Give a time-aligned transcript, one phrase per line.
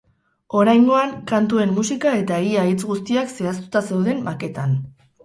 [0.59, 4.75] Oraingoan, kantuen musika eta ia hitz guztiak zehaztuta zeuden maketan.